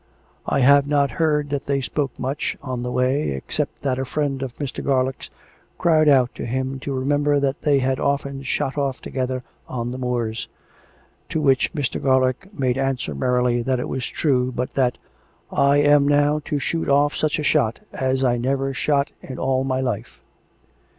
I 0.47 0.61
have 0.61 0.87
not 0.87 1.11
heard 1.21 1.51
that 1.51 1.67
they 1.67 1.79
spoke 1.79 2.17
much 2.17 2.57
on 2.63 2.81
the 2.81 2.91
way, 2.91 3.29
except 3.33 3.83
that 3.83 3.99
a 3.99 4.03
friend 4.03 4.41
of 4.41 4.57
Mr. 4.57 4.83
Garlick's 4.83 5.29
cried 5.77 6.09
out 6.09 6.33
to 6.33 6.45
him 6.47 6.79
to 6.79 6.91
remember 6.95 7.39
that 7.39 7.61
they 7.61 7.77
had 7.77 7.99
often 7.99 8.41
shot 8.41 8.79
off 8.79 8.99
together 8.99 9.43
on 9.69 9.91
the 9.91 9.99
moors; 9.99 10.47
to 11.29 11.39
which 11.39 11.71
Mr. 11.73 12.01
Garlick 12.01 12.51
made 12.57 12.79
answer 12.79 13.13
merrily 13.13 13.61
that 13.61 13.79
it 13.79 13.87
was 13.87 14.07
true; 14.07 14.51
but 14.51 14.71
that' 14.71 14.97
I 15.71 15.77
am 15.77 16.07
now 16.07 16.39
to 16.45 16.57
shoot 16.57 16.89
off 16.89 17.15
such 17.15 17.37
a 17.37 17.43
shot 17.43 17.81
as 17.93 18.23
I 18.23 18.37
never 18.37 18.73
shot 18.73 19.11
in 19.21 19.37
all 19.37 19.63
my 19.63 19.81
life.' 19.81 20.19